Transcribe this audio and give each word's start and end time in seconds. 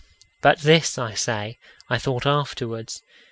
But 0.41 0.61
this, 0.61 0.97
I 0.97 1.13
say, 1.13 1.59
I 1.87 1.99
thought 1.99 2.25
afterwards. 2.25 3.03